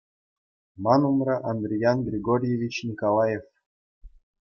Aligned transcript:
Ман 0.83 1.01
умра 1.09 1.37
Андриян 1.51 1.97
Григорьевич 2.09 2.75
Николаев. 2.89 3.43